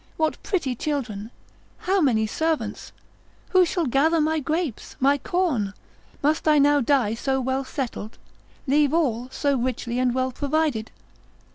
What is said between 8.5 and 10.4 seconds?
Leave all, so richly and well